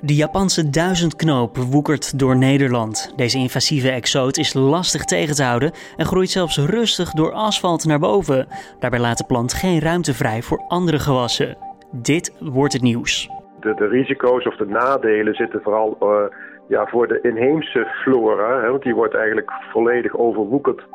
De 0.00 0.14
Japanse 0.14 0.70
duizendknoop 0.70 1.56
woekert 1.56 2.18
door 2.18 2.36
Nederland. 2.36 3.12
Deze 3.16 3.38
invasieve 3.38 3.90
exoot 3.90 4.36
is 4.36 4.54
lastig 4.54 5.04
tegen 5.04 5.34
te 5.34 5.42
houden 5.42 5.72
en 5.96 6.06
groeit 6.06 6.30
zelfs 6.30 6.58
rustig 6.58 7.10
door 7.10 7.32
asfalt 7.32 7.84
naar 7.84 7.98
boven. 7.98 8.46
Daarbij 8.78 9.00
laat 9.00 9.18
de 9.18 9.24
plant 9.26 9.52
geen 9.52 9.80
ruimte 9.80 10.14
vrij 10.14 10.42
voor 10.42 10.64
andere 10.68 10.98
gewassen. 10.98 11.56
Dit 11.90 12.36
wordt 12.40 12.72
het 12.72 12.82
nieuws. 12.82 13.28
De, 13.60 13.74
de 13.74 13.88
risico's 13.88 14.46
of 14.46 14.56
de 14.56 14.66
nadelen 14.66 15.34
zitten 15.34 15.60
vooral 15.62 15.96
uh, 16.02 16.36
ja, 16.68 16.86
voor 16.86 17.08
de 17.08 17.20
inheemse 17.22 17.86
flora, 18.02 18.60
hè, 18.60 18.70
want 18.70 18.82
die 18.82 18.94
wordt 18.94 19.14
eigenlijk 19.14 19.52
volledig 19.72 20.16
overwoekerd 20.16 20.86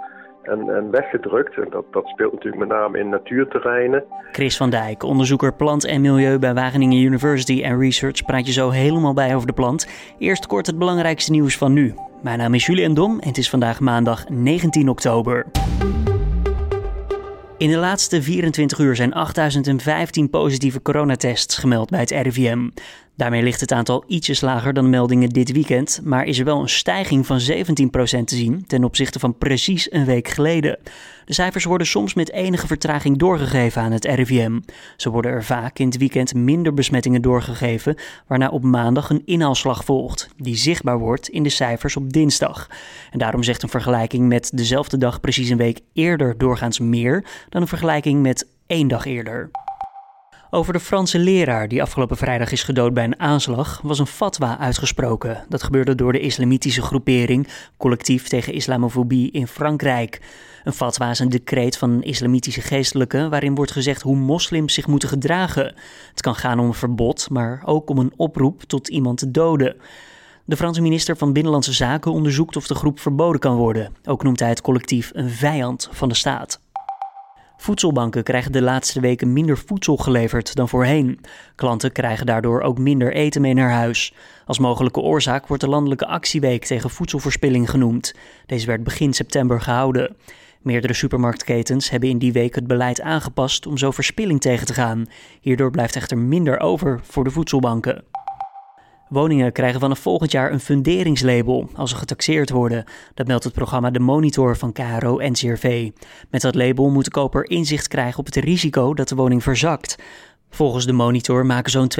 en, 0.43 0.69
en 0.69 0.91
weggedrukt. 0.91 1.55
En 1.55 1.67
dat, 1.69 1.85
dat 1.91 2.07
speelt 2.07 2.33
natuurlijk 2.33 2.67
met 2.67 2.77
name 2.77 2.99
in 2.99 3.09
natuurterreinen. 3.09 4.03
Chris 4.31 4.57
van 4.57 4.69
Dijk, 4.69 5.03
onderzoeker 5.03 5.53
plant 5.53 5.85
en 5.85 6.01
milieu 6.01 6.39
bij 6.39 6.53
Wageningen 6.53 6.97
University 6.97 7.63
and 7.65 7.81
Research, 7.81 8.25
praat 8.25 8.45
je 8.45 8.51
zo 8.51 8.69
helemaal 8.69 9.13
bij 9.13 9.35
over 9.35 9.47
de 9.47 9.53
plant. 9.53 9.88
Eerst 10.17 10.47
kort 10.47 10.67
het 10.67 10.77
belangrijkste 10.77 11.31
nieuws 11.31 11.57
van 11.57 11.73
nu. 11.73 11.93
Mijn 12.21 12.38
naam 12.38 12.53
is 12.53 12.66
Julian 12.66 12.93
Dom 12.93 13.19
en 13.19 13.27
het 13.27 13.38
is 13.38 13.49
vandaag 13.49 13.80
maandag 13.80 14.30
19 14.30 14.89
oktober. 14.89 15.45
In 17.58 17.69
de 17.69 17.77
laatste 17.77 18.21
24 18.21 18.80
uur 18.80 18.95
zijn 18.95 19.13
8015 19.13 20.30
positieve 20.30 20.81
coronatests 20.81 21.58
gemeld 21.58 21.89
bij 21.89 21.99
het 21.99 22.09
RIVM. 22.09 22.69
Daarmee 23.21 23.43
ligt 23.43 23.61
het 23.61 23.71
aantal 23.71 24.03
ietsjes 24.07 24.41
lager 24.41 24.73
dan 24.73 24.89
meldingen 24.89 25.30
dit 25.30 25.52
weekend, 25.52 26.02
maar 26.03 26.25
is 26.25 26.39
er 26.39 26.45
wel 26.45 26.61
een 26.61 26.70
stijging 26.70 27.25
van 27.25 27.39
17% 27.39 27.44
te 28.23 28.35
zien 28.35 28.66
ten 28.67 28.84
opzichte 28.84 29.20
van 29.20 29.38
precies 29.38 29.91
een 29.91 30.05
week 30.05 30.27
geleden. 30.27 30.80
De 31.25 31.34
cijfers 31.34 31.63
worden 31.63 31.88
soms 31.88 32.13
met 32.13 32.31
enige 32.31 32.67
vertraging 32.67 33.17
doorgegeven 33.17 33.81
aan 33.81 33.91
het 33.91 34.05
RIVM. 34.05 34.59
Zo 34.97 35.09
worden 35.09 35.31
er 35.31 35.44
vaak 35.44 35.80
in 35.80 35.85
het 35.85 35.97
weekend 35.97 36.34
minder 36.34 36.73
besmettingen 36.73 37.21
doorgegeven, 37.21 37.95
waarna 38.27 38.49
op 38.49 38.63
maandag 38.63 39.09
een 39.09 39.25
inhaalslag 39.25 39.85
volgt, 39.85 40.30
die 40.38 40.55
zichtbaar 40.55 40.99
wordt 40.99 41.30
in 41.30 41.44
de 41.44 41.49
cijfers 41.49 41.95
op 41.95 42.13
dinsdag. 42.13 42.69
En 43.11 43.19
daarom 43.19 43.44
zegt 43.44 43.64
een 43.64 43.69
vergelijking 43.69 44.27
met 44.27 44.52
dezelfde 44.53 44.97
dag 44.97 45.19
precies 45.19 45.49
een 45.49 45.58
week 45.58 45.80
eerder 45.94 46.38
doorgaans 46.38 46.80
meer 46.80 47.25
dan 47.49 47.61
een 47.61 47.67
vergelijking 47.67 48.22
met 48.22 48.47
één 48.67 48.88
dag 48.88 49.05
eerder. 49.05 49.49
Over 50.53 50.73
de 50.73 50.80
Franse 50.80 51.19
leraar 51.19 51.67
die 51.67 51.81
afgelopen 51.81 52.17
vrijdag 52.17 52.52
is 52.52 52.63
gedood 52.63 52.94
bij 52.94 53.03
een 53.03 53.19
aanslag 53.19 53.80
was 53.83 53.99
een 53.99 54.07
fatwa 54.07 54.58
uitgesproken. 54.59 55.45
Dat 55.49 55.63
gebeurde 55.63 55.95
door 55.95 56.11
de 56.11 56.19
islamitische 56.19 56.81
groepering 56.81 57.47
Collectief 57.77 58.27
tegen 58.27 58.53
Islamofobie 58.53 59.31
in 59.31 59.47
Frankrijk. 59.47 60.21
Een 60.63 60.73
fatwa 60.73 61.09
is 61.09 61.19
een 61.19 61.30
decreet 61.30 61.77
van 61.77 62.03
islamitische 62.03 62.61
geestelijke 62.61 63.30
waarin 63.30 63.55
wordt 63.55 63.71
gezegd 63.71 64.02
hoe 64.02 64.16
moslims 64.16 64.73
zich 64.73 64.88
moeten 64.88 65.09
gedragen. 65.09 65.75
Het 66.09 66.21
kan 66.21 66.35
gaan 66.35 66.59
om 66.59 66.65
een 66.65 66.73
verbod, 66.73 67.30
maar 67.30 67.61
ook 67.65 67.89
om 67.89 67.97
een 67.97 68.13
oproep 68.15 68.63
tot 68.63 68.88
iemand 68.88 69.17
te 69.17 69.31
doden. 69.31 69.75
De 70.45 70.58
Franse 70.58 70.81
minister 70.81 71.17
van 71.17 71.33
Binnenlandse 71.33 71.73
Zaken 71.73 72.11
onderzoekt 72.11 72.55
of 72.55 72.67
de 72.67 72.75
groep 72.75 72.99
verboden 72.99 73.39
kan 73.39 73.55
worden. 73.55 73.95
Ook 74.03 74.23
noemt 74.23 74.39
hij 74.39 74.49
het 74.49 74.61
collectief 74.61 75.11
een 75.13 75.30
vijand 75.30 75.89
van 75.91 76.09
de 76.09 76.15
staat. 76.15 76.61
Voedselbanken 77.62 78.23
krijgen 78.23 78.52
de 78.52 78.62
laatste 78.62 79.00
weken 79.00 79.34
minder 79.34 79.58
voedsel 79.58 79.98
geleverd 79.98 80.56
dan 80.56 80.70
voorheen. 80.70 81.20
Klanten 81.56 81.92
krijgen 81.92 82.26
daardoor 82.26 82.62
ook 82.62 82.78
minder 82.78 83.14
eten 83.14 83.42
mee 83.42 83.54
naar 83.54 83.72
huis. 83.72 84.14
Als 84.45 84.59
mogelijke 84.59 85.00
oorzaak 85.00 85.48
wordt 85.48 85.64
de 85.64 85.70
landelijke 85.70 86.08
actieweek 86.08 86.66
tegen 86.66 86.89
voedselverspilling 86.89 87.70
genoemd. 87.70 88.16
Deze 88.45 88.66
werd 88.66 88.84
begin 88.84 89.14
september 89.14 89.62
gehouden. 89.62 90.16
Meerdere 90.62 90.94
supermarktketens 90.94 91.89
hebben 91.89 92.09
in 92.09 92.17
die 92.17 92.32
week 92.32 92.56
het 92.56 92.67
beleid 92.67 93.02
aangepast 93.02 93.66
om 93.67 93.78
zo 93.78 93.92
verspilling 93.92 94.42
tegen 94.42 94.66
te 94.66 94.73
gaan. 94.73 95.06
Hierdoor 95.42 95.72
blijft 95.72 95.95
echter 95.95 96.17
minder 96.17 96.59
over 96.59 97.00
voor 97.04 97.23
de 97.23 97.32
voedselbanken. 97.32 98.04
Woningen 99.12 99.52
krijgen 99.52 99.80
vanaf 99.80 100.00
volgend 100.00 100.31
jaar 100.31 100.52
een 100.52 100.59
funderingslabel 100.59 101.70
als 101.76 101.90
ze 101.90 101.95
getaxeerd 101.95 102.50
worden. 102.50 102.84
Dat 103.14 103.28
meldt 103.28 103.44
het 103.44 103.54
programma 103.54 103.90
De 103.90 104.00
Monitor 104.00 104.58
van 104.58 104.72
KRO 104.72 105.17
NCRV. 105.17 105.90
Met 106.30 106.42
dat 106.42 106.55
label 106.55 106.89
moet 106.89 107.05
de 107.05 107.11
koper 107.11 107.50
inzicht 107.50 107.88
krijgen 107.88 108.20
op 108.20 108.26
het 108.26 108.36
risico 108.36 108.94
dat 108.94 109.08
de 109.08 109.16
woning 109.16 109.44
verzakt. 109.44 109.98
Volgens 110.50 110.86
de 110.86 110.94
monitor 110.94 111.45
maken 111.45 111.71
zo'n 111.71 111.92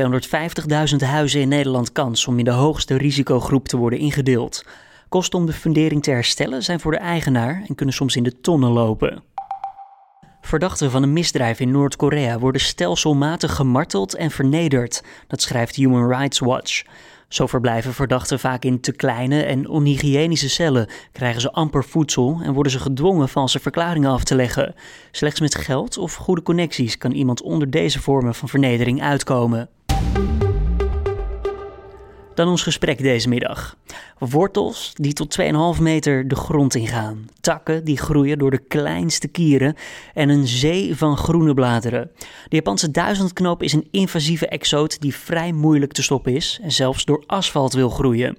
250.000 0.92 0.96
huizen 0.98 1.42
in 1.42 1.48
Nederland 1.48 1.92
kans 1.92 2.28
om 2.28 2.40
in 2.40 2.46
de 2.46 2.52
hoogste 2.52 2.98
risicogroep 2.98 3.68
te 3.68 3.78
worden 3.78 4.00
ingedeeld. 4.00 4.66
Kosten 5.10 5.40
om 5.40 5.46
de 5.46 5.54
fundering 5.54 6.04
te 6.04 6.12
herstellen 6.12 6.64
zijn 6.64 6.80
voor 6.80 6.92
de 6.92 6.98
eigenaar 6.98 7.64
en 7.68 7.76
kunnen 7.76 7.96
soms 7.96 8.16
in 8.16 8.24
de 8.24 8.42
tonnen 8.42 8.72
lopen. 8.72 9.24
Verdachten 10.42 10.92
van 10.92 11.04
een 11.04 11.14
misdrijf 11.14 11.60
in 11.60 11.72
Noord-Korea 11.72 12.40
worden 12.40 12.62
stelselmatig 12.62 13.56
gemarteld 13.56 14.16
en 14.16 14.32
vernederd. 14.32 15.04
Dat 15.28 15.42
schrijft 15.42 15.76
Human 15.76 16.08
Rights 16.08 16.40
Watch. 16.40 16.84
Zo 17.28 17.48
verblijven 17.48 17.94
verdachten 17.94 18.40
vaak 18.40 18.64
in 18.64 18.82
te 18.82 18.92
kleine 18.92 19.44
en 19.44 19.70
onhygiënische 19.70 20.50
cellen, 20.50 20.88
krijgen 21.12 21.42
ze 21.42 21.52
amper 21.52 21.84
voedsel 21.84 22.40
en 22.44 22.54
worden 22.54 22.72
ze 22.72 22.80
gedwongen 22.80 23.30
valse 23.30 23.60
verklaringen 23.60 24.10
af 24.10 24.24
te 24.24 24.36
leggen. 24.36 24.76
Slechts 25.12 25.40
met 25.40 25.56
geld 25.56 25.98
of 25.98 26.16
goede 26.16 26.42
connecties 26.44 26.98
kan 26.98 27.12
iemand 27.12 27.42
onder 27.42 27.70
deze 27.70 28.02
vormen 28.02 28.36
van 28.36 28.50
vernedering 28.50 29.02
uitkomen. 29.02 29.70
Dan 32.36 32.48
ons 32.48 32.64
gesprek 32.64 32.98
deze 32.98 33.30
middag. 33.30 33.76
Wortels 34.18 34.94
die 34.96 35.14
tot 35.14 35.38
2,5 35.76 35.82
meter 35.82 36.28
de 36.28 36.36
grond 36.36 36.76
ingaan. 36.76 37.30
Takken 37.42 37.84
die 37.84 37.98
groeien 37.98 38.38
door 38.38 38.52
de 38.52 38.64
kleinste 38.68 39.28
kieren. 39.28 39.76
En 40.14 40.30
een 40.30 40.48
zee 40.48 40.96
van 40.98 41.18
groene 41.18 41.54
bladeren. 41.54 42.12
De 42.48 42.56
Japanse 42.56 42.92
duizendknoop 42.92 43.64
is 43.64 43.74
een 43.74 43.88
invasieve 43.92 44.48
exoot 44.48 45.02
die 45.02 45.16
vrij 45.16 45.52
moeilijk 45.52 45.92
te 45.92 46.04
stoppen 46.04 46.36
is. 46.36 46.60
En 46.62 46.72
zelfs 46.72 47.06
door 47.06 47.24
asfalt 47.28 47.74
wil 47.74 47.90
groeien. 47.90 48.38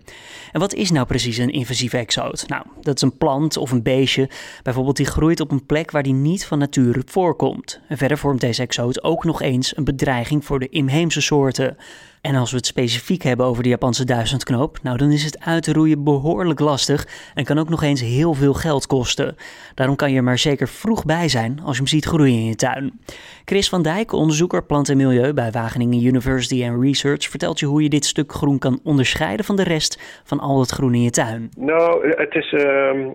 En 0.52 0.60
wat 0.60 0.74
is 0.74 0.90
nou 0.90 1.06
precies 1.06 1.36
een 1.36 1.52
invasieve 1.52 1.96
exoot? 1.96 2.44
Nou, 2.48 2.64
dat 2.80 2.96
is 2.96 3.02
een 3.02 3.16
plant 3.16 3.56
of 3.56 3.70
een 3.70 3.82
beestje. 3.82 4.28
Bijvoorbeeld 4.62 4.96
die 4.96 5.06
groeit 5.06 5.40
op 5.40 5.50
een 5.50 5.66
plek 5.66 5.90
waar 5.90 6.02
die 6.02 6.12
niet 6.12 6.46
van 6.46 6.58
nature 6.58 7.02
voorkomt. 7.06 7.80
En 7.88 7.98
verder 7.98 8.18
vormt 8.18 8.40
deze 8.40 8.62
exoot 8.62 9.02
ook 9.02 9.24
nog 9.24 9.42
eens 9.42 9.76
een 9.76 9.84
bedreiging 9.84 10.44
voor 10.44 10.58
de 10.58 10.68
inheemse 10.68 11.20
soorten. 11.20 11.76
En 12.22 12.34
als 12.34 12.50
we 12.50 12.56
het 12.56 12.66
specifiek 12.66 13.22
hebben 13.22 13.46
over 13.46 13.62
de 13.62 13.68
Japanse 13.68 14.04
duizendknoop, 14.04 14.78
nou 14.82 14.96
dan 14.96 15.10
is 15.10 15.24
het 15.24 15.44
uit 15.46 15.62
te 15.62 15.72
roeien 15.72 16.04
behoorlijk 16.04 16.60
lastig 16.60 17.32
en 17.34 17.44
kan 17.44 17.58
ook 17.58 17.68
nog 17.68 17.82
eens 17.82 18.00
heel 18.00 18.34
veel 18.34 18.52
geld 18.52 18.86
kosten. 18.86 19.36
Daarom 19.74 19.96
kan 19.96 20.10
je 20.10 20.16
er 20.16 20.22
maar 20.24 20.38
zeker 20.38 20.68
vroeg 20.68 21.04
bij 21.04 21.28
zijn 21.28 21.60
als 21.64 21.76
je 21.76 21.82
hem 21.82 21.86
ziet 21.86 22.04
groeien 22.04 22.34
in 22.34 22.44
je 22.44 22.54
tuin. 22.54 23.00
Chris 23.44 23.68
van 23.68 23.82
Dijk, 23.82 24.12
onderzoeker 24.12 24.64
plant 24.64 24.88
en 24.88 24.96
milieu 24.96 25.32
bij 25.32 25.50
Wageningen 25.50 26.04
University 26.04 26.64
and 26.64 26.82
Research, 26.82 27.28
vertelt 27.28 27.60
je 27.60 27.66
hoe 27.66 27.82
je 27.82 27.88
dit 27.88 28.04
stuk 28.04 28.32
groen 28.32 28.58
kan 28.58 28.80
onderscheiden 28.84 29.44
van 29.44 29.56
de 29.56 29.64
rest 29.64 30.22
van 30.24 30.40
al 30.40 30.60
het 30.60 30.70
groen 30.70 30.94
in 30.94 31.02
je 31.02 31.10
tuin. 31.10 31.50
Nou, 31.56 32.08
het 32.08 32.34
is 32.34 32.52
uh, 32.52 32.60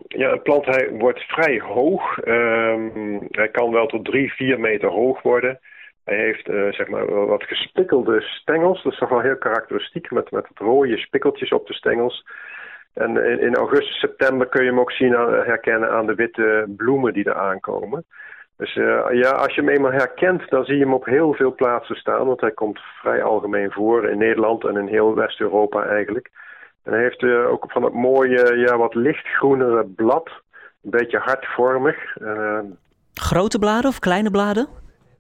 ja, 0.08 0.32
een 0.32 0.42
plant, 0.42 0.66
hij 0.66 0.90
wordt 1.00 1.20
vrij 1.20 1.60
hoog. 1.60 2.26
Uh, 2.26 2.76
hij 3.32 3.50
kan 3.52 3.72
wel 3.72 3.88
tot 3.88 4.06
3, 4.06 4.34
4 4.34 4.60
meter 4.60 4.90
hoog 4.90 5.22
worden. 5.22 5.60
Hij 6.08 6.18
heeft 6.18 6.48
uh, 6.50 6.72
zeg 6.72 6.88
maar 6.88 7.26
wat 7.26 7.44
gespikkelde 7.44 8.22
stengels. 8.22 8.84
Dat 8.84 8.92
is 8.92 8.98
toch 8.98 9.10
wel 9.10 9.20
heel 9.20 9.38
karakteristiek 9.38 10.12
met, 10.12 10.32
met 10.32 10.46
rode 10.56 10.98
spikkeltjes 10.98 11.52
op 11.52 11.68
de 11.68 11.74
stengels. 11.74 12.26
En 12.94 13.40
in, 13.42 13.56
augustus, 13.56 14.00
september 14.00 14.48
kun 14.48 14.64
je 14.64 14.70
hem 14.70 14.80
ook 14.80 14.92
zien 14.92 15.12
herkennen 15.46 15.92
aan 15.92 16.06
de 16.06 16.16
witte 16.16 16.66
bloemen 16.78 17.14
die 17.14 17.24
er 17.24 17.36
aankomen. 17.36 18.06
Dus 18.58 18.76
uh, 18.76 19.06
ja, 19.12 19.30
als 19.30 19.56
je 19.56 19.62
hem 19.62 19.70
eenmaal 19.70 19.92
herkent, 19.92 20.50
dan 20.50 20.66
zie 20.66 20.78
je 20.78 20.84
hem 20.84 20.94
op 20.94 21.06
heel 21.06 21.34
veel 21.34 21.56
plaatsen 21.56 21.96
staan. 21.96 22.26
Want 22.28 22.42
hij 22.42 22.52
komt 22.52 22.80
vrij 23.02 23.24
algemeen 23.24 23.72
voor 23.72 24.10
in 24.10 24.18
Nederland 24.18 24.66
en 24.66 24.78
in 24.78 24.88
heel 24.88 25.16
West-Europa 25.16 25.84
eigenlijk. 25.84 26.30
En 26.84 26.94
hij 26.94 27.02
heeft 27.02 27.22
uh, 27.22 27.50
ook 27.50 27.72
van 27.72 27.84
het 27.84 27.94
mooie, 27.94 28.58
ja, 28.58 28.78
wat 28.78 28.96
lichtgroenere 28.96 29.86
blad. 29.86 30.30
Een 30.84 30.90
beetje 30.90 31.18
hartvormig. 31.18 32.18
Grote 33.14 33.60
bladen 33.60 33.90
of 33.90 34.00
kleine 34.00 34.32
bladen? 34.32 34.68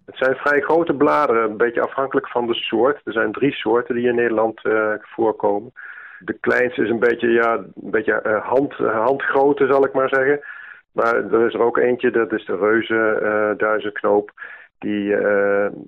Het 0.07 0.17
zijn 0.17 0.35
vrij 0.35 0.61
grote 0.61 0.93
bladeren, 0.93 1.49
een 1.49 1.57
beetje 1.57 1.81
afhankelijk 1.81 2.27
van 2.27 2.47
de 2.47 2.53
soort. 2.53 3.01
Er 3.03 3.13
zijn 3.13 3.31
drie 3.31 3.51
soorten 3.51 3.95
die 3.95 4.07
in 4.07 4.15
Nederland 4.15 4.65
uh, 4.65 4.93
voorkomen. 5.01 5.73
De 6.19 6.33
kleinste 6.33 6.83
is 6.83 6.89
een 6.89 6.99
beetje, 6.99 7.31
ja, 7.31 7.53
een 7.53 7.71
beetje 7.75 8.23
uh, 8.23 8.45
hand, 8.45 8.73
handgrootte, 8.73 9.67
zal 9.67 9.85
ik 9.85 9.93
maar 9.93 10.09
zeggen. 10.09 10.39
Maar 10.91 11.15
er 11.15 11.45
is 11.45 11.53
er 11.53 11.61
ook 11.61 11.77
eentje, 11.77 12.11
dat 12.11 12.31
is 12.31 12.45
de 12.45 12.57
reuze 12.57 13.53
duizendknoop. 13.57 14.31
Die, 14.79 15.15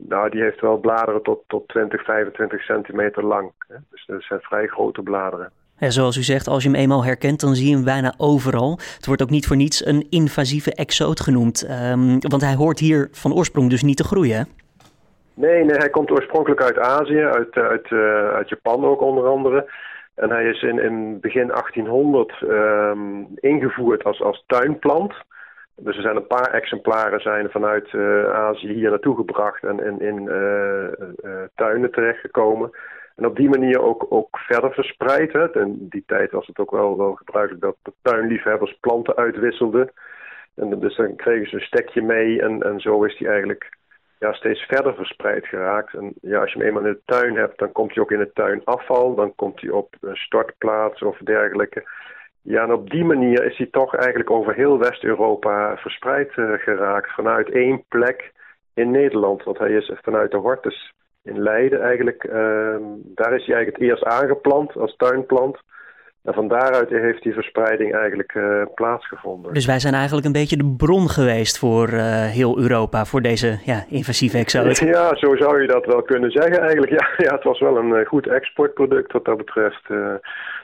nou, 0.08 0.30
die 0.30 0.42
heeft 0.42 0.62
wel 0.62 0.78
bladeren 0.78 1.22
tot, 1.22 1.44
tot 1.48 1.68
20, 1.68 2.04
25 2.04 2.62
centimeter 2.64 3.26
lang. 3.26 3.52
Hè. 3.68 3.76
Dus 3.92 4.06
dat 4.06 4.22
zijn 4.22 4.40
vrij 4.42 4.68
grote 4.68 5.02
bladeren. 5.02 5.52
Zoals 5.80 6.18
u 6.18 6.22
zegt, 6.22 6.48
als 6.48 6.64
je 6.64 6.70
hem 6.70 6.80
eenmaal 6.80 7.04
herkent, 7.04 7.40
dan 7.40 7.56
zie 7.56 7.70
je 7.70 7.76
hem 7.76 7.84
bijna 7.84 8.14
overal. 8.18 8.80
Het 8.96 9.06
wordt 9.06 9.22
ook 9.22 9.30
niet 9.30 9.48
voor 9.48 9.56
niets 9.56 9.86
een 9.86 10.08
invasieve 10.10 10.74
exoot 10.74 11.20
genoemd. 11.20 11.70
Um, 11.92 12.20
want 12.20 12.42
hij 12.42 12.56
hoort 12.56 12.80
hier 12.80 13.08
van 13.12 13.34
oorsprong 13.34 13.70
dus 13.70 13.84
niet 13.84 13.98
te 13.98 14.04
groeien. 14.04 14.48
Nee, 15.34 15.64
nee, 15.64 15.78
hij 15.78 15.90
komt 15.90 16.12
oorspronkelijk 16.12 16.62
uit 16.62 16.80
Azië, 16.80 17.20
uit, 17.20 17.56
uit, 17.56 17.90
uh, 17.90 18.30
uit 18.30 18.50
Japan 18.50 18.86
ook 18.86 19.02
onder 19.02 19.28
andere. 19.28 19.72
En 20.16 20.30
hij 20.30 20.46
is 20.46 20.62
in, 20.62 20.80
in 20.84 21.20
begin 21.20 21.48
1800 21.48 22.42
um, 22.42 22.50
ehm, 22.50 23.24
ingevoerd 23.36 24.04
als, 24.04 24.22
als 24.22 24.44
tuinplant. 24.48 25.14
Dus 25.76 25.96
er 25.96 26.02
zijn 26.02 26.16
een 26.16 26.28
paar 26.28 26.54
exemplaren 26.54 27.20
zijn 27.20 27.50
vanuit 27.50 27.94
uh, 27.94 28.32
Azië 28.34 28.74
hier 28.74 28.90
naartoe 28.90 29.16
gebracht 29.16 29.64
en 29.64 29.80
in, 29.86 30.02
in 30.02 30.22
uh, 30.24 31.42
tuinen 31.56 31.92
terechtgekomen. 31.92 32.70
En 33.20 33.26
op 33.26 33.36
die 33.36 33.50
manier 33.50 33.82
ook, 33.82 34.06
ook 34.10 34.38
verder 34.38 34.74
verspreid. 34.74 35.34
Hè. 35.34 35.62
In 35.62 35.88
die 35.90 36.04
tijd 36.06 36.32
was 36.32 36.48
het 36.48 36.60
ook 36.60 36.72
wel, 36.72 36.98
wel 36.98 37.14
gebruikelijk 37.14 37.62
dat 37.62 37.76
de 37.84 37.94
tuinliefhebbers 38.02 38.78
planten 38.80 39.16
uitwisselden. 39.16 39.92
En 40.56 40.80
dus 40.80 40.96
dan 40.96 41.16
kregen 41.16 41.50
ze 41.50 41.56
een 41.56 41.62
stekje 41.62 42.02
mee 42.02 42.42
en, 42.42 42.64
en 42.64 42.80
zo 42.80 43.04
is 43.04 43.18
die 43.18 43.28
eigenlijk 43.28 43.78
ja, 44.20 44.34
steeds 44.34 44.62
verder 44.62 44.96
verspreid 44.96 45.46
geraakt. 45.48 45.94
En 45.94 46.14
ja, 46.22 46.42
als 46.42 46.54
je 46.54 46.58
hem 46.58 46.68
eenmaal 46.68 46.86
in 46.86 46.92
de 46.92 47.02
tuin 47.06 47.36
hebt, 47.36 47.60
dan 47.60 47.72
komt 47.72 47.94
hij 47.94 48.04
ook 48.04 48.12
in 48.12 48.20
het 48.20 48.36
tuinafval. 48.36 49.16
Dan 49.16 49.36
komt 49.36 49.62
hij 49.62 49.70
op 49.70 49.96
een 50.02 50.16
stortplaats 50.16 51.02
of 51.02 51.18
dergelijke. 51.18 51.84
Ja, 52.42 52.64
en 52.64 52.74
op 52.74 52.90
die 52.90 53.04
manier 53.04 53.46
is 53.46 53.58
hij 53.58 53.68
toch 53.72 53.96
eigenlijk 53.96 54.30
over 54.30 54.54
heel 54.54 54.80
West-Europa 54.80 55.78
verspreid 55.78 56.36
uh, 56.36 56.54
geraakt. 56.54 57.14
Vanuit 57.14 57.50
één 57.50 57.84
plek 57.88 58.32
in 58.74 58.92
Nederland. 58.92 59.44
Want 59.44 59.58
hij 59.58 59.72
is 59.72 59.92
vanuit 60.02 60.32
de 60.32 60.38
Hortus 60.38 60.94
in 61.24 61.42
Leiden 61.42 61.82
eigenlijk. 61.82 62.24
Uh, 62.24 62.34
daar 63.04 63.34
is 63.36 63.46
hij 63.46 63.56
eigenlijk 63.56 63.78
het 63.78 63.82
eerst 63.82 64.04
aangeplant 64.04 64.78
als 64.78 64.96
tuinplant. 64.96 65.58
En 66.24 66.34
van 66.34 66.48
daaruit 66.48 66.90
heeft 66.90 67.24
die 67.24 67.34
verspreiding 67.34 67.96
eigenlijk 67.96 68.34
uh, 68.34 68.62
plaatsgevonden. 68.76 69.54
Dus 69.54 69.66
wij 69.66 69.80
zijn 69.80 69.94
eigenlijk 69.94 70.26
een 70.26 70.32
beetje 70.32 70.58
de 70.58 70.76
bron 70.78 71.10
geweest 71.10 71.60
voor 71.60 71.90
uh, 71.90 72.26
heel 72.26 72.58
Europa, 72.58 73.06
voor 73.06 73.22
deze 73.22 73.60
ja, 73.66 73.86
invasieve 73.90 74.38
exoot. 74.38 74.78
Ja, 74.96 75.16
zo 75.16 75.36
zou 75.36 75.62
je 75.62 75.68
dat 75.68 75.86
wel 75.86 76.02
kunnen 76.02 76.32
zeggen 76.32 76.60
eigenlijk. 76.60 76.92
Ja, 77.00 77.08
ja 77.18 77.34
het 77.36 77.44
was 77.44 77.60
wel 77.60 77.78
een 77.78 78.00
uh, 78.00 78.06
goed 78.06 78.28
exportproduct 78.28 79.12
wat 79.12 79.26
dat 79.26 79.38
betreft. 79.38 79.88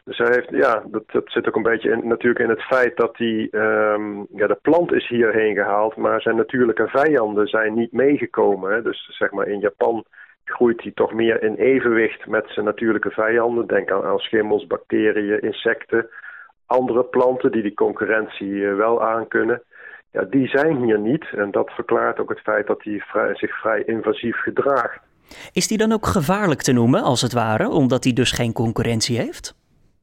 dus 0.04 0.18
hij 0.18 0.32
heeft, 0.32 0.50
ja, 0.50 0.84
dat, 0.88 1.04
dat 1.12 1.24
zit 1.26 1.48
ook 1.48 1.56
een 1.56 1.72
beetje 1.72 1.92
in, 1.92 2.08
natuurlijk 2.08 2.44
in 2.44 2.50
het 2.50 2.62
feit 2.62 2.98
dat 2.98 3.16
die, 3.16 3.58
um, 3.58 4.28
ja, 4.36 4.48
de 4.48 4.60
plant 4.62 4.94
is 4.94 5.08
hierheen 5.08 5.56
gehaald, 5.56 5.96
maar 5.96 6.22
zijn 6.22 6.36
natuurlijke 6.36 6.88
vijanden 6.88 7.48
zijn 7.48 7.74
niet 7.74 7.92
meegekomen. 7.92 8.74
Hè. 8.74 8.82
Dus 8.82 9.10
zeg 9.12 9.32
maar 9.32 9.48
in 9.48 9.60
Japan 9.60 10.06
groeit 10.46 10.82
hij 10.82 10.92
toch 10.92 11.14
meer 11.14 11.44
in 11.44 11.56
evenwicht 11.56 12.26
met 12.28 12.46
zijn 12.48 12.66
natuurlijke 12.66 13.10
vijanden. 13.10 13.68
Denk 13.68 13.92
aan, 13.92 14.04
aan 14.04 14.20
schimmels, 14.20 14.68
bacteriën, 14.68 15.42
insecten, 15.42 16.10
andere 16.66 17.04
planten 17.04 17.52
die 17.52 17.62
die 17.62 17.74
concurrentie 17.74 18.52
uh, 18.52 18.76
wel 18.76 19.04
aankunnen. 19.04 19.62
Ja, 20.12 20.22
die 20.22 20.48
zijn 20.48 20.84
hier 20.84 21.00
niet 21.00 21.26
en 21.36 21.52
dat 21.52 21.72
verklaart 21.72 22.20
ook 22.20 22.30
het 22.30 22.40
feit 22.40 22.68
dat 22.68 22.84
hij 22.84 23.00
vrij, 23.00 23.36
zich 23.36 23.60
vrij 23.60 23.84
invasief 23.84 24.38
gedraagt. 24.38 25.00
Is 25.54 25.68
die 25.68 25.78
dan 25.78 25.92
ook 25.92 26.06
gevaarlijk 26.06 26.62
te 26.62 26.72
noemen, 26.72 27.02
als 27.02 27.22
het 27.22 27.34
ware, 27.34 27.70
omdat 27.70 28.04
hij 28.04 28.14
dus 28.14 28.32
geen 28.32 28.54
concurrentie 28.54 29.18
heeft? 29.18 29.56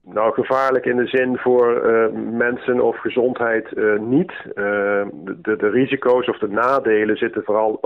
Nou, 0.05 0.33
gevaarlijk 0.33 0.85
in 0.85 0.97
de 0.97 1.07
zin 1.07 1.37
voor 1.37 1.85
uh, 1.85 2.07
mensen 2.39 2.81
of 2.81 2.99
gezondheid 3.01 3.73
uh, 3.75 3.99
niet. 4.01 4.33
De, 4.55 5.57
de, 5.57 5.71
risico's 5.71 6.29
of 6.29 6.39
de 6.39 6.49
nadelen 6.49 7.17
zitten 7.17 7.43
vooral 7.45 7.79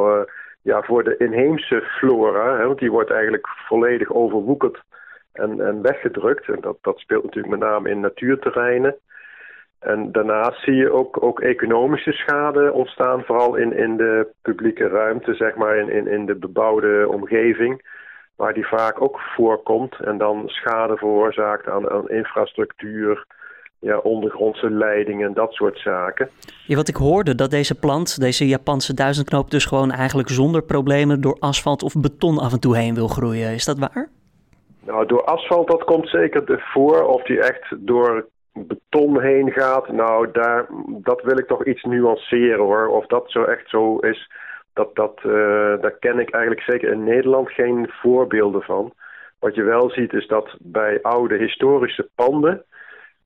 ja, 0.66 0.82
voor 0.82 1.04
de 1.04 1.16
inheemse 1.16 1.80
flora, 1.80 2.56
hè, 2.56 2.66
want 2.66 2.78
die 2.78 2.90
wordt 2.90 3.10
eigenlijk 3.10 3.46
volledig 3.46 4.12
overwoekerd 4.12 4.82
en, 5.32 5.60
en 5.60 5.82
weggedrukt. 5.82 6.48
En 6.48 6.60
dat, 6.60 6.78
dat 6.80 6.98
speelt 6.98 7.24
natuurlijk 7.24 7.58
met 7.58 7.68
name 7.68 7.90
in 7.90 8.00
natuurterreinen. 8.00 8.96
En 9.78 10.12
daarnaast 10.12 10.62
zie 10.62 10.74
je 10.74 10.90
ook, 10.90 11.22
ook 11.22 11.40
economische 11.40 12.12
schade 12.12 12.72
ontstaan, 12.72 13.24
vooral 13.24 13.54
in, 13.56 13.72
in 13.72 13.96
de 13.96 14.28
publieke 14.42 14.88
ruimte, 14.88 15.34
zeg 15.34 15.54
maar, 15.54 15.76
in, 15.76 15.88
in, 15.88 16.06
in 16.06 16.26
de 16.26 16.34
bebouwde 16.34 17.08
omgeving, 17.08 17.82
waar 18.36 18.54
die 18.54 18.66
vaak 18.66 19.02
ook 19.02 19.20
voorkomt 19.20 20.00
en 20.00 20.18
dan 20.18 20.48
schade 20.48 20.96
veroorzaakt 20.96 21.68
aan, 21.68 21.90
aan 21.90 22.08
infrastructuur, 22.08 23.26
ja, 23.78 23.98
ondergrondse 23.98 24.70
leidingen, 24.70 25.34
dat 25.34 25.52
soort 25.52 25.78
zaken. 25.78 26.28
Ja, 26.66 26.76
wat 26.76 26.88
ik 26.88 26.96
hoorde, 26.96 27.34
dat 27.34 27.50
deze 27.50 27.78
plant, 27.78 28.20
deze 28.20 28.48
Japanse 28.48 28.94
duizendknoop, 28.94 29.50
dus 29.50 29.64
gewoon 29.64 29.90
eigenlijk 29.90 30.28
zonder 30.28 30.62
problemen 30.62 31.20
door 31.20 31.36
asfalt 31.38 31.82
of 31.82 31.94
beton 32.00 32.38
af 32.38 32.52
en 32.52 32.60
toe 32.60 32.76
heen 32.76 32.94
wil 32.94 33.08
groeien. 33.08 33.52
Is 33.52 33.64
dat 33.64 33.78
waar? 33.78 34.08
Nou, 34.86 35.06
door 35.06 35.24
asfalt, 35.24 35.68
dat 35.68 35.84
komt 35.84 36.08
zeker 36.08 36.64
voor. 36.72 37.02
Of 37.02 37.22
die 37.22 37.40
echt 37.40 37.86
door 37.86 38.28
beton 38.52 39.20
heen 39.20 39.50
gaat, 39.52 39.92
nou, 39.92 40.28
daar, 40.32 40.66
dat 40.86 41.22
wil 41.22 41.38
ik 41.38 41.46
toch 41.46 41.64
iets 41.64 41.82
nuanceren 41.82 42.64
hoor. 42.64 42.86
Of 42.88 43.06
dat 43.06 43.30
zo 43.30 43.42
echt 43.42 43.68
zo 43.68 43.98
is, 43.98 44.30
dat, 44.72 44.94
dat, 44.94 45.20
uh, 45.26 45.32
daar 45.80 45.96
ken 46.00 46.18
ik 46.18 46.30
eigenlijk 46.30 46.64
zeker 46.64 46.92
in 46.92 47.04
Nederland 47.04 47.50
geen 47.50 47.90
voorbeelden 47.90 48.62
van. 48.62 48.92
Wat 49.38 49.54
je 49.54 49.62
wel 49.62 49.90
ziet 49.90 50.12
is 50.12 50.26
dat 50.26 50.56
bij 50.58 50.98
oude 51.02 51.36
historische 51.36 52.08
panden, 52.14 52.64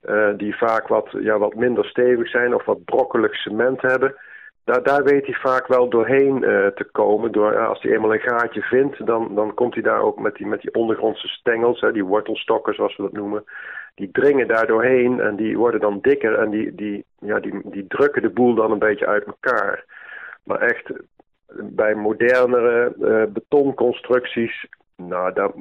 uh, 0.09 0.29
die 0.37 0.55
vaak 0.55 0.87
wat, 0.87 1.07
ja, 1.11 1.37
wat 1.37 1.55
minder 1.55 1.85
stevig 1.85 2.29
zijn 2.29 2.55
of 2.55 2.65
wat 2.65 2.85
brokkelig 2.85 3.35
cement 3.35 3.81
hebben. 3.81 4.15
Daar, 4.63 4.83
daar 4.83 5.03
weet 5.03 5.25
hij 5.25 5.35
vaak 5.35 5.67
wel 5.67 5.89
doorheen 5.89 6.43
uh, 6.43 6.67
te 6.67 6.87
komen. 6.91 7.31
Door, 7.31 7.53
uh, 7.53 7.67
als 7.67 7.81
hij 7.81 7.91
eenmaal 7.91 8.13
een 8.13 8.19
gaatje 8.19 8.61
vindt, 8.61 9.05
dan, 9.05 9.35
dan 9.35 9.53
komt 9.53 9.73
hij 9.73 9.83
daar 9.83 10.01
ook 10.01 10.19
met 10.19 10.35
die, 10.35 10.47
met 10.47 10.61
die 10.61 10.73
ondergrondse 10.73 11.27
stengels, 11.27 11.81
hè, 11.81 11.91
die 11.91 12.05
wortelstokken 12.05 12.73
zoals 12.73 12.95
we 12.97 13.03
dat 13.03 13.11
noemen. 13.11 13.43
Die 13.95 14.11
dringen 14.11 14.47
daar 14.47 14.67
doorheen 14.67 15.19
en 15.19 15.35
die 15.35 15.57
worden 15.57 15.79
dan 15.79 15.99
dikker 16.01 16.39
en 16.39 16.49
die, 16.49 16.75
die, 16.75 17.05
ja, 17.19 17.39
die, 17.39 17.61
die 17.63 17.87
drukken 17.87 18.21
de 18.21 18.29
boel 18.29 18.55
dan 18.55 18.71
een 18.71 18.79
beetje 18.79 19.07
uit 19.07 19.25
elkaar. 19.25 19.85
Maar 20.43 20.59
echt 20.59 20.91
bij 21.55 21.95
modernere 21.95 22.93
betonconstructies, 23.33 24.67
nou, 24.95 25.33
daar, 25.33 25.51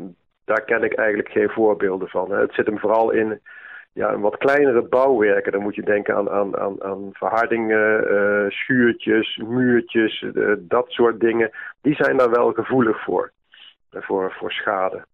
daar 0.45 0.65
ken 0.65 0.83
ik 0.83 0.95
eigenlijk 0.95 1.29
geen 1.29 1.51
voorbeelden 1.51 2.09
van. 2.09 2.33
Het 2.33 2.55
zit 2.55 2.67
hem 2.67 2.79
vooral 2.79 3.11
in 3.11 3.41
ja, 3.93 4.13
een 4.13 4.21
wat 4.21 4.37
kleinere 4.37 4.83
bouwwerken. 4.83 5.53
Dan 5.53 5.63
moet 5.63 5.75
je 5.75 5.83
denken 5.83 6.17
aan, 6.17 6.31
aan, 6.31 6.59
aan, 6.59 6.83
aan 6.83 7.09
verhardingen, 7.13 8.13
uh, 8.13 8.51
schuurtjes, 8.51 9.37
muurtjes, 9.47 10.21
uh, 10.21 10.53
dat 10.59 10.85
soort 10.89 11.21
dingen. 11.21 11.51
Die 11.81 11.95
zijn 11.95 12.17
daar 12.17 12.31
wel 12.31 12.53
gevoelig 12.53 13.05
voor, 13.05 13.31
uh, 13.93 14.03
voor, 14.03 14.33
voor 14.39 14.53
schade. 14.53 15.05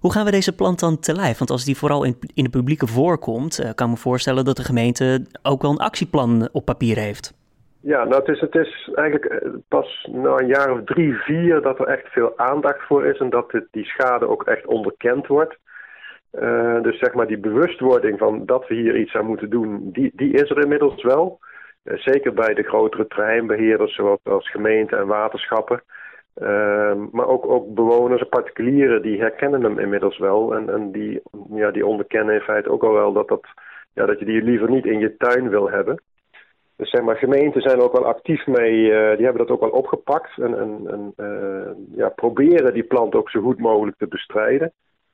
Hoe 0.00 0.12
gaan 0.12 0.24
we 0.24 0.30
deze 0.30 0.54
plant 0.54 0.80
dan 0.80 0.98
te 0.98 1.14
lijf? 1.14 1.38
Want 1.38 1.50
als 1.50 1.64
die 1.64 1.76
vooral 1.76 2.04
in, 2.04 2.16
in 2.34 2.44
de 2.44 2.50
publieke 2.50 2.86
voorkomt, 2.86 3.72
kan 3.74 3.86
ik 3.86 3.92
me 3.92 3.98
voorstellen 4.00 4.44
dat 4.44 4.56
de 4.56 4.64
gemeente 4.64 5.26
ook 5.42 5.62
wel 5.62 5.70
een 5.70 5.76
actieplan 5.78 6.48
op 6.52 6.64
papier 6.64 6.96
heeft. 6.96 7.34
Ja, 7.80 8.04
nou 8.04 8.14
het 8.14 8.28
is, 8.28 8.40
het 8.40 8.54
is 8.54 8.90
eigenlijk 8.94 9.44
pas 9.68 10.08
na 10.12 10.38
een 10.38 10.46
jaar 10.46 10.72
of 10.72 10.84
drie, 10.84 11.14
vier 11.14 11.60
dat 11.60 11.78
er 11.78 11.86
echt 11.86 12.08
veel 12.08 12.38
aandacht 12.38 12.86
voor 12.86 13.06
is 13.06 13.18
en 13.18 13.30
dat 13.30 13.50
dit, 13.50 13.66
die 13.70 13.84
schade 13.84 14.28
ook 14.28 14.44
echt 14.44 14.66
onderkend 14.66 15.26
wordt. 15.26 15.56
Uh, 16.40 16.82
dus 16.82 16.98
zeg 16.98 17.14
maar 17.14 17.26
die 17.26 17.38
bewustwording 17.38 18.18
van 18.18 18.46
dat 18.46 18.68
we 18.68 18.74
hier 18.74 18.96
iets 18.96 19.14
aan 19.14 19.26
moeten 19.26 19.50
doen, 19.50 19.90
die, 19.92 20.12
die 20.14 20.32
is 20.32 20.50
er 20.50 20.62
inmiddels 20.62 21.02
wel. 21.02 21.38
Uh, 21.84 21.98
zeker 21.98 22.32
bij 22.32 22.54
de 22.54 22.62
grotere 22.62 23.06
treinbeheerders 23.06 23.94
zoals 23.94 24.20
als 24.22 24.50
gemeenten 24.50 24.98
en 24.98 25.06
waterschappen. 25.06 25.82
Uh, 26.42 26.92
maar 27.10 27.26
ook, 27.26 27.46
ook 27.46 27.74
bewoners 27.74 28.20
en 28.20 28.28
particulieren 28.28 29.02
die 29.02 29.20
herkennen 29.20 29.62
hem 29.62 29.78
inmiddels 29.78 30.18
wel. 30.18 30.54
En, 30.54 30.70
en 30.70 30.92
die, 30.92 31.22
ja, 31.50 31.70
die 31.70 31.86
onderkennen 31.86 32.34
in 32.34 32.40
feite 32.40 32.70
ook 32.70 32.82
al 32.82 32.92
wel 32.92 33.12
dat, 33.12 33.28
dat, 33.28 33.46
ja, 33.94 34.06
dat 34.06 34.18
je 34.18 34.24
die 34.24 34.42
liever 34.42 34.70
niet 34.70 34.86
in 34.86 34.98
je 34.98 35.16
tuin 35.16 35.48
wil 35.48 35.70
hebben. 35.70 36.02
Dus 36.76 36.90
zeg 36.90 37.02
maar, 37.02 37.16
gemeenten 37.16 37.62
zijn 37.62 37.78
er 37.78 37.84
ook 37.84 37.92
wel 37.92 38.06
actief 38.06 38.46
mee, 38.46 38.82
die 39.16 39.24
hebben 39.24 39.46
dat 39.46 39.50
ook 39.50 39.60
wel 39.60 39.70
opgepakt. 39.70 40.38
En, 40.38 40.58
en, 40.58 40.86
en 40.86 41.14
ja, 41.96 42.08
proberen 42.08 42.74
die 42.74 42.82
plant 42.82 43.14
ook 43.14 43.30
zo 43.30 43.40
goed 43.40 43.58
mogelijk 43.58 43.96
te 43.96 44.06
bestrijden. 44.06 44.72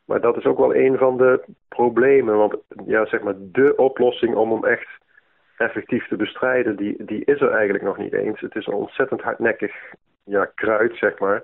Maar 0.08 0.20
dat 0.20 0.36
is 0.36 0.44
ook 0.44 0.58
wel 0.58 0.74
een 0.74 0.96
van 0.98 1.16
de 1.16 1.44
problemen. 1.68 2.36
Want 2.36 2.56
ja, 2.86 3.06
zeg 3.06 3.22
maar, 3.22 3.34
de 3.36 3.76
oplossing 3.76 4.34
om 4.34 4.52
hem 4.52 4.64
echt 4.64 4.88
effectief 5.56 6.08
te 6.08 6.16
bestrijden, 6.16 6.76
die, 6.76 7.04
die 7.04 7.24
is 7.24 7.40
er 7.40 7.50
eigenlijk 7.50 7.84
nog 7.84 7.98
niet 7.98 8.12
eens. 8.12 8.40
Het 8.40 8.54
is 8.54 8.66
een 8.66 8.72
ontzettend 8.74 9.20
hardnekkig 9.20 9.72
ja, 10.24 10.50
kruid, 10.54 10.96
zeg 10.96 11.18
maar. 11.18 11.42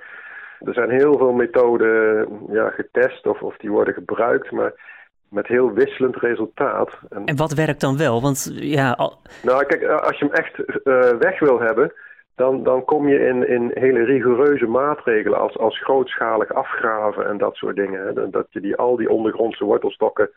Er 0.60 0.74
zijn 0.74 0.90
heel 0.90 1.18
veel 1.18 1.32
methoden 1.32 2.28
ja, 2.48 2.70
getest 2.70 3.26
of, 3.26 3.42
of 3.42 3.56
die 3.56 3.70
worden 3.70 3.94
gebruikt, 3.94 4.50
maar 4.50 4.72
met 5.28 5.46
heel 5.46 5.72
wisselend 5.72 6.16
resultaat. 6.16 6.98
En, 7.08 7.24
en 7.24 7.36
wat 7.36 7.52
werkt 7.52 7.80
dan 7.80 7.96
wel? 7.96 8.22
Want 8.22 8.50
ja. 8.54 8.92
Al... 8.92 9.20
Nou, 9.42 9.64
kijk, 9.64 9.84
als 9.84 10.18
je 10.18 10.24
hem 10.24 10.34
echt 10.34 10.58
uh, 10.58 11.18
weg 11.18 11.38
wil 11.38 11.60
hebben, 11.60 11.92
dan, 12.34 12.62
dan 12.62 12.84
kom 12.84 13.08
je 13.08 13.18
in, 13.18 13.48
in 13.48 13.70
hele 13.74 14.04
rigoureuze 14.04 14.66
maatregelen 14.66 15.38
als, 15.38 15.58
als 15.58 15.82
grootschalig 15.82 16.52
afgraven 16.52 17.26
en 17.26 17.38
dat 17.38 17.54
soort 17.54 17.76
dingen. 17.76 18.06
Hè. 18.06 18.30
Dat 18.30 18.46
je 18.50 18.60
die, 18.60 18.76
al 18.76 18.96
die 18.96 19.10
ondergrondse 19.10 19.64
wortelstokken 19.64 20.30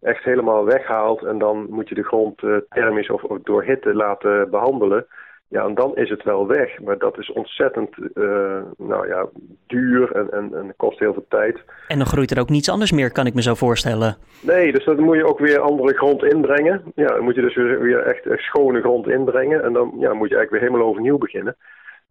echt 0.00 0.24
helemaal 0.24 0.64
weghaalt 0.64 1.22
en 1.22 1.38
dan 1.38 1.66
moet 1.70 1.88
je 1.88 1.94
de 1.94 2.04
grond 2.04 2.42
thermisch 2.68 3.10
of, 3.10 3.22
door 3.42 3.64
hitte 3.64 3.94
laten 3.94 4.50
behandelen. 4.50 5.06
Ja, 5.50 5.64
en 5.64 5.74
dan 5.74 5.96
is 5.96 6.10
het 6.10 6.22
wel 6.22 6.46
weg. 6.46 6.80
Maar 6.80 6.98
dat 6.98 7.18
is 7.18 7.32
ontzettend 7.32 7.90
uh, 8.14 8.62
nou 8.76 9.08
ja, 9.08 9.28
duur 9.66 10.12
en, 10.12 10.30
en, 10.30 10.54
en 10.54 10.74
kost 10.76 10.98
heel 10.98 11.12
veel 11.12 11.26
tijd. 11.28 11.58
En 11.88 11.98
dan 11.98 12.06
groeit 12.06 12.30
er 12.30 12.40
ook 12.40 12.48
niets 12.48 12.70
anders 12.70 12.92
meer, 12.92 13.12
kan 13.12 13.26
ik 13.26 13.34
me 13.34 13.42
zo 13.42 13.54
voorstellen. 13.54 14.16
Nee, 14.40 14.72
dus 14.72 14.84
dan 14.84 15.00
moet 15.00 15.16
je 15.16 15.26
ook 15.26 15.38
weer 15.38 15.60
andere 15.60 15.94
grond 15.94 16.24
inbrengen. 16.24 16.82
Ja, 16.94 17.06
dan 17.06 17.24
moet 17.24 17.34
je 17.34 17.40
dus 17.40 17.54
weer 17.54 17.98
echt 17.98 18.40
schone 18.40 18.80
grond 18.80 19.08
inbrengen. 19.08 19.64
En 19.64 19.72
dan 19.72 19.92
ja, 19.98 20.12
moet 20.12 20.28
je 20.28 20.36
eigenlijk 20.36 20.50
weer 20.50 20.60
helemaal 20.60 20.88
overnieuw 20.88 21.18
beginnen. 21.18 21.56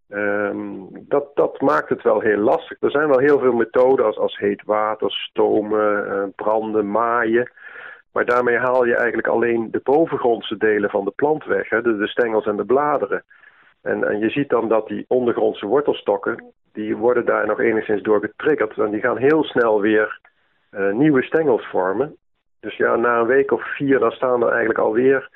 Um, 0.09 0.87
dat, 0.91 1.25
dat 1.33 1.61
maakt 1.61 1.89
het 1.89 2.01
wel 2.01 2.19
heel 2.19 2.37
lastig. 2.37 2.77
Er 2.81 2.91
zijn 2.91 3.07
wel 3.07 3.19
heel 3.19 3.39
veel 3.39 3.53
methoden 3.53 4.05
als, 4.05 4.17
als 4.17 4.37
heet 4.37 4.63
water, 4.65 5.11
stomen, 5.11 6.05
uh, 6.05 6.23
branden, 6.35 6.91
maaien. 6.91 7.51
Maar 8.11 8.25
daarmee 8.25 8.57
haal 8.57 8.85
je 8.85 8.95
eigenlijk 8.95 9.27
alleen 9.27 9.71
de 9.71 9.81
bovengrondse 9.83 10.57
delen 10.57 10.89
van 10.89 11.05
de 11.05 11.11
plant 11.15 11.45
weg, 11.45 11.69
hè, 11.69 11.81
de, 11.81 11.97
de 11.97 12.07
stengels 12.07 12.45
en 12.45 12.55
de 12.55 12.65
bladeren. 12.65 13.23
En, 13.81 14.03
en 14.03 14.19
je 14.19 14.29
ziet 14.29 14.49
dan 14.49 14.67
dat 14.67 14.87
die 14.87 15.05
ondergrondse 15.07 15.65
wortelstokken, 15.65 16.43
die 16.73 16.95
worden 16.95 17.25
daar 17.25 17.47
nog 17.47 17.59
enigszins 17.59 18.01
door 18.01 18.19
getriggerd. 18.19 18.77
En 18.77 18.91
die 18.91 19.01
gaan 19.01 19.17
heel 19.17 19.43
snel 19.43 19.81
weer 19.81 20.19
nieuwe 20.91 21.23
stengels 21.23 21.67
vormen. 21.67 22.15
Dus 22.59 22.75
ja, 22.75 22.95
na 22.95 23.19
een 23.19 23.27
week 23.27 23.51
of 23.51 23.75
vier 23.75 23.99
dan 23.99 24.11
staan 24.11 24.41
er 24.41 24.49
eigenlijk 24.49 24.79
alweer 24.79 25.29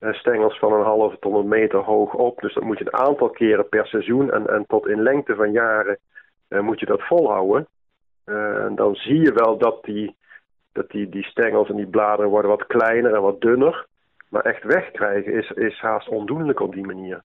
stengels 0.00 0.58
van 0.58 0.72
een 0.72 0.84
halve 0.84 1.18
tot 1.18 1.34
een 1.34 1.48
meter 1.48 1.78
hoog 1.78 2.14
op. 2.14 2.40
Dus 2.40 2.54
dat 2.54 2.62
moet 2.62 2.78
je 2.78 2.84
een 2.84 3.00
aantal 3.00 3.30
keren 3.30 3.68
per 3.68 3.86
seizoen 3.86 4.30
en, 4.30 4.46
en 4.46 4.64
tot 4.66 4.88
in 4.88 5.02
lengte 5.02 5.34
van 5.34 5.52
jaren 5.52 5.98
moet 6.48 6.80
je 6.80 6.86
dat 6.86 7.06
volhouden. 7.06 7.66
en 8.24 8.72
dan 8.74 8.94
zie 8.94 9.20
je 9.20 9.32
wel 9.32 9.58
dat 9.58 9.84
die, 9.84 10.16
dat 10.78 10.90
die, 10.90 11.24
stengels 11.24 11.68
en 11.68 11.76
die 11.76 11.86
bladeren 11.86 12.30
worden 12.30 12.50
wat 12.50 12.66
kleiner 12.66 13.14
en 13.14 13.22
wat 13.22 13.40
dunner. 13.40 13.86
Maar 14.28 14.42
echt 14.42 14.64
wegkrijgen 14.64 15.32
is, 15.32 15.50
is 15.50 15.78
haast 15.80 16.08
ondoenlijk 16.08 16.60
op 16.60 16.74
die 16.74 16.86
manier. 16.86 17.22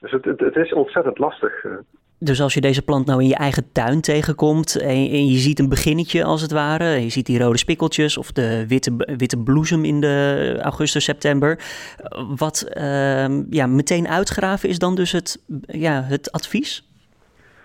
Dus 0.00 0.10
het, 0.10 0.24
het, 0.24 0.56
is 0.56 0.72
ontzettend 0.72 1.18
lastig. 1.18 1.64
Eh. 1.64 1.72
Dus 2.20 2.40
als 2.40 2.54
je 2.54 2.60
deze 2.60 2.82
plant 2.82 3.06
nou 3.06 3.22
in 3.22 3.28
je 3.28 3.34
eigen 3.34 3.72
tuin 3.72 4.00
tegenkomt 4.00 4.80
en, 4.80 5.26
je 5.26 5.38
ziet 5.38 5.58
een 5.58 5.68
beginnetje 5.68 6.24
als 6.24 6.42
het 6.42 6.52
ware, 6.52 6.84
je 6.84 7.08
ziet 7.08 7.26
die 7.26 7.38
rode 7.38 7.58
spikkeltjes 7.58 8.16
of 8.16 8.32
de 8.32 8.66
witte, 8.66 9.14
witte 9.16 9.38
bloesem 9.38 9.84
in 9.84 10.00
de 10.00 10.58
augustus, 10.62 11.04
september, 11.04 11.58
wat 12.36 12.66
uh, 12.72 13.42
ja, 13.50 13.66
meteen 13.66 14.08
uitgraven 14.08 14.68
is 14.68 14.78
dan 14.78 14.94
dus 14.94 15.12
het, 15.12 15.44
ja, 15.66 16.02
het 16.02 16.32
advies? 16.32 16.87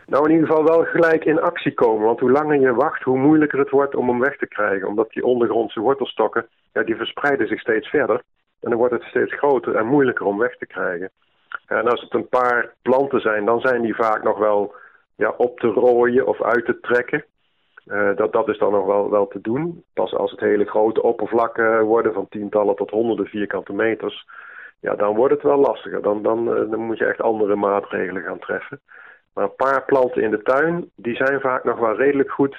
Nou, 0.05 0.25
in 0.25 0.31
ieder 0.31 0.47
geval 0.47 0.63
wel 0.63 0.83
gelijk 0.83 1.25
in 1.25 1.41
actie 1.41 1.73
komen. 1.73 2.05
Want 2.05 2.19
hoe 2.19 2.31
langer 2.31 2.59
je 2.59 2.73
wacht, 2.73 3.03
hoe 3.03 3.17
moeilijker 3.17 3.59
het 3.59 3.69
wordt 3.69 3.95
om 3.95 4.09
hem 4.09 4.19
weg 4.19 4.37
te 4.37 4.47
krijgen. 4.47 4.87
Omdat 4.87 5.09
die 5.09 5.25
ondergrondse 5.25 5.79
wortelstokken, 5.79 6.47
ja, 6.73 6.83
die 6.83 6.95
verspreiden 6.95 7.47
zich 7.47 7.59
steeds 7.59 7.87
verder. 7.87 8.21
En 8.59 8.69
dan 8.69 8.77
wordt 8.77 8.93
het 8.93 9.03
steeds 9.03 9.33
groter 9.33 9.75
en 9.75 9.85
moeilijker 9.85 10.25
om 10.25 10.37
weg 10.37 10.57
te 10.57 10.65
krijgen. 10.65 11.11
En 11.67 11.87
als 11.87 12.01
het 12.01 12.13
een 12.13 12.29
paar 12.29 12.73
planten 12.81 13.19
zijn, 13.19 13.45
dan 13.45 13.59
zijn 13.59 13.81
die 13.81 13.95
vaak 13.95 14.23
nog 14.23 14.37
wel 14.37 14.75
ja, 15.15 15.33
op 15.37 15.59
te 15.59 15.67
rooien 15.67 16.27
of 16.27 16.41
uit 16.41 16.65
te 16.65 16.79
trekken. 16.79 17.25
Uh, 17.87 18.15
dat, 18.15 18.33
dat 18.33 18.49
is 18.49 18.57
dan 18.57 18.71
nog 18.71 18.85
wel, 18.85 19.09
wel 19.09 19.27
te 19.27 19.41
doen. 19.41 19.83
Pas 19.93 20.13
als 20.13 20.31
het 20.31 20.39
hele 20.39 20.65
grote 20.65 21.01
oppervlakken 21.01 21.83
worden 21.83 22.13
van 22.13 22.27
tientallen 22.29 22.75
tot 22.75 22.89
honderden 22.89 23.25
vierkante 23.25 23.73
meters, 23.73 24.25
ja, 24.79 24.95
dan 24.95 25.15
wordt 25.15 25.33
het 25.33 25.43
wel 25.43 25.57
lastiger. 25.57 26.01
Dan, 26.01 26.21
dan, 26.21 26.47
uh, 26.47 26.71
dan 26.71 26.79
moet 26.79 26.97
je 26.97 27.05
echt 27.05 27.21
andere 27.21 27.55
maatregelen 27.55 28.23
gaan 28.23 28.39
treffen. 28.39 28.81
Maar 29.33 29.43
een 29.43 29.55
paar 29.55 29.85
planten 29.85 30.21
in 30.21 30.31
de 30.31 30.41
tuin, 30.41 30.89
die 30.95 31.15
zijn 31.15 31.39
vaak 31.39 31.63
nog 31.63 31.79
wel 31.79 31.95
redelijk 31.95 32.31
goed 32.31 32.55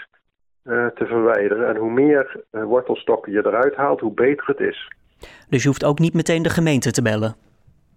uh, 0.65 0.87
te 0.87 1.07
verwijderen. 1.07 1.69
En 1.69 1.77
hoe 1.77 1.91
meer 1.91 2.41
wortelstokken 2.51 3.33
je 3.33 3.47
eruit 3.47 3.75
haalt, 3.75 4.01
hoe 4.01 4.15
beter 4.15 4.47
het 4.47 4.61
is. 4.61 4.93
Dus 5.49 5.63
je 5.63 5.69
hoeft 5.69 5.85
ook 5.85 5.99
niet 5.99 6.15
meteen 6.15 6.43
de 6.43 6.51
gemeente 6.51 6.91
te 6.91 7.03
bellen? 7.03 7.37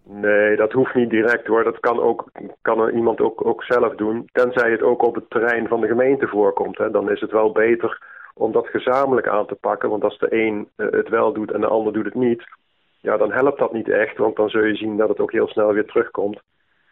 Nee, 0.10 0.56
dat 0.56 0.72
hoeft 0.72 0.96
niet 0.96 1.10
direct 1.10 1.48
hoor. 1.48 1.64
Dat 1.64 1.80
kan, 1.80 2.00
ook, 2.00 2.32
kan 2.62 2.90
iemand 2.90 3.22
ook, 3.22 3.46
ook 3.46 3.64
zelf 3.64 3.96
doen. 3.96 4.30
Tenzij 4.32 4.72
het 4.72 4.82
ook 4.82 5.04
op 5.04 5.16
het 5.16 5.30
terrein 5.30 5.68
van 5.68 5.82
de 5.82 5.88
gemeente 5.88 6.28
voorkomt. 6.28 6.78
Hè. 6.78 6.92
Dan 6.92 7.12
is 7.12 7.22
het 7.22 7.32
wel 7.32 7.52
beter 7.52 8.02
om 8.34 8.52
dat 8.52 8.68
gezamenlijk 8.68 9.28
aan 9.28 9.46
te 9.46 9.56
pakken. 9.56 9.90
Want 9.90 10.04
als 10.04 10.18
de 10.18 10.28
een 10.30 10.70
eh, 10.76 10.88
het 10.92 11.10
wel 11.10 11.34
doet 11.34 11.52
en 11.52 11.62
de 11.62 11.68
ander 11.68 11.94
doet 11.94 12.06
het 12.06 12.16
niet... 12.16 12.44
ja, 13.00 13.18
dan 13.18 13.32
helpt 13.32 13.60
dat 13.60 13.74
niet 13.74 13.90
echt. 13.90 14.18
Want 14.18 14.36
dan 14.36 14.50
zul 14.50 14.64
je 14.64 14.76
zien 14.76 14.98
dat 14.98 15.10
het 15.10 15.20
ook 15.20 15.32
heel 15.32 15.48
snel 15.48 15.74
weer 15.74 15.86
terugkomt. 15.86 16.40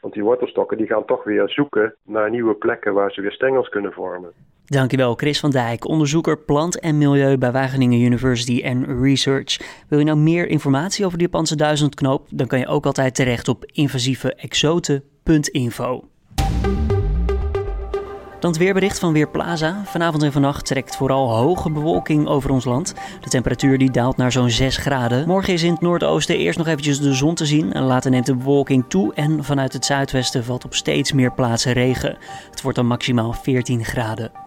Want 0.06 0.18
die 0.18 0.26
wortelstokken 0.26 0.78
die 0.78 0.88
gaan 0.88 1.06
toch 1.06 1.24
weer 1.24 1.50
zoeken 1.50 1.96
naar 2.04 2.30
nieuwe 2.30 2.54
plekken... 2.54 2.94
waar 2.94 3.12
ze 3.12 3.22
weer 3.22 3.32
stengels 3.32 3.70
kunnen 3.70 3.92
vormen. 3.92 4.32
Dankjewel 4.66 5.16
Chris 5.16 5.40
van 5.40 5.52
Dijk, 5.52 5.88
onderzoeker 5.88 6.38
plant 6.38 6.80
en 6.80 6.98
milieu 6.98 7.38
bij 7.38 7.52
Wageningen 7.52 8.00
University 8.00 8.62
and 8.66 8.86
Research. 9.02 9.58
Wil 9.90 10.00
je 10.00 10.06
nou 10.06 10.18
meer 10.18 10.48
informatie 10.48 11.06
over 11.06 11.18
de 11.18 11.24
Japanse 11.24 11.56
duizendknoop? 11.56 12.28
Dan 12.30 12.48
kan 12.48 12.60
je 12.60 12.68
ook 12.68 12.86
altijd 12.86 13.16
terecht 13.16 13.48
op 13.48 13.66
invasieveexoten.info. 13.66 16.04
Dan 18.46 18.54
weerbericht 18.54 19.00
van 19.00 19.14
Weerplaza. 19.14 19.82
Vanavond 19.86 20.24
en 20.24 20.32
vannacht 20.32 20.66
trekt 20.66 20.96
vooral 20.96 21.36
hoge 21.36 21.72
bewolking 21.72 22.28
over 22.28 22.50
ons 22.50 22.66
land. 22.66 22.94
De 23.22 23.30
temperatuur 23.30 23.78
die 23.78 23.92
daalt 23.92 24.18
naar 24.18 24.32
zo'n 24.32 24.50
6 24.50 24.78
graden. 24.78 25.28
Morgen 25.28 25.54
is 25.54 25.64
in 25.64 25.72
het 25.72 25.82
noordoosten 25.82 26.38
eerst 26.38 26.58
nog 26.58 26.68
eventjes 26.68 27.00
de 27.00 27.14
zon 27.14 27.36
te 27.36 27.46
zien. 27.46 27.74
En 27.74 27.84
later 27.84 28.12
neemt 28.12 28.25
de 28.25 28.36
bewolking 28.36 28.86
toe 28.88 29.14
en 29.14 29.44
vanuit 29.44 29.74
het 29.74 29.86
zuidwesten 29.86 30.44
valt 30.44 30.66
op 30.66 30.74
steeds 30.74 31.12
meer 31.12 31.34
plaatsen 31.34 31.74
regen. 31.74 32.18
Het 32.50 32.62
wordt 32.62 32.78
dan 32.78 32.88
maximaal 32.88 33.34
14 33.34 33.86
graden. 33.86 34.45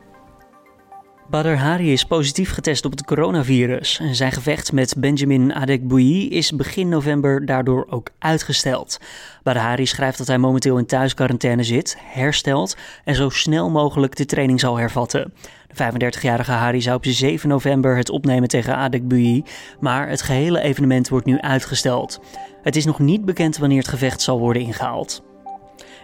Badr 1.30 1.49
Hari 1.49 1.92
is 1.92 2.04
positief 2.04 2.52
getest 2.52 2.85
op 2.85 2.90
het 2.90 3.04
coronavirus. 3.04 3.99
En 3.99 4.14
zijn 4.14 4.32
gevecht 4.32 4.73
met 4.73 4.94
Benjamin 4.99 5.54
Adekbouyi 5.54 6.28
is 6.28 6.52
begin 6.52 6.88
november 6.88 7.47
daardoor 7.47 7.87
ook 7.90 8.11
uitgesteld. 8.18 8.99
Badr 9.42 9.58
Hari 9.58 9.87
schrijft 9.87 10.18
dat 10.18 10.26
hij 10.26 10.38
momenteel 10.38 10.78
in 10.78 10.87
thuisquarantaine 10.87 11.62
zit, 11.62 11.97
herstelt 12.00 12.76
en 13.04 13.14
zo 13.14 13.28
snel 13.28 13.70
mogelijk 13.70 14.16
de 14.16 14.25
training 14.25 14.61
zal 14.61 14.76
hervatten. 14.76 15.32
De 15.66 15.92
35-jarige 15.92 16.52
Hari 16.52 16.80
zou 16.80 16.97
op 16.97 17.04
7 17.06 17.49
november 17.49 17.97
het 17.97 18.11
opnemen 18.11 18.49
tegen 18.49 18.76
Adekbouyi, 18.76 19.44
maar 19.80 20.08
het 20.08 20.23
gehele 20.23 20.61
evenement 20.61 21.08
wordt 21.08 21.26
nu 21.26 21.40
uitgesteld. 21.40 22.20
Het 22.62 22.76
is 22.76 22.85
nog 22.85 22.99
niet 22.99 23.25
bekend 23.25 23.58
wanneer 23.58 23.78
het 23.78 23.88
gevecht 23.88 24.20
zal 24.20 24.38
worden 24.38 24.62
ingehaald. 24.62 25.27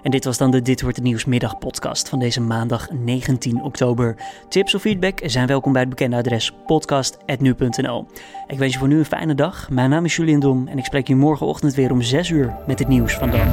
En 0.04 0.10
dit 0.10 0.24
was 0.24 0.38
dan 0.38 0.50
de 0.50 0.62
Dit 0.62 0.80
Wordt 0.80 0.96
Het 0.96 1.04
Nieuws 1.04 1.24
middagpodcast 1.24 2.08
van 2.08 2.18
deze 2.18 2.40
maandag 2.40 2.90
19 2.90 3.62
oktober. 3.62 4.16
Tips 4.48 4.74
of 4.74 4.80
feedback 4.80 5.18
zijn 5.24 5.46
welkom 5.46 5.72
bij 5.72 5.80
het 5.80 5.90
bekende 5.90 6.16
adres 6.16 6.52
podcast.nu.nl. 6.66 8.06
Ik 8.46 8.58
wens 8.58 8.72
je 8.72 8.78
voor 8.78 8.88
nu 8.88 8.98
een 8.98 9.04
fijne 9.04 9.34
dag. 9.34 9.70
Mijn 9.70 9.90
naam 9.90 10.04
is 10.04 10.16
Julian 10.16 10.40
Dom 10.40 10.68
en 10.68 10.78
ik 10.78 10.84
spreek 10.84 11.08
je 11.08 11.16
morgenochtend 11.16 11.74
weer 11.74 11.92
om 11.92 12.02
6 12.02 12.28
uur 12.28 12.54
met 12.66 12.78
het 12.78 12.88
nieuws 12.88 13.14
van 13.14 13.30
dan. 13.30 13.48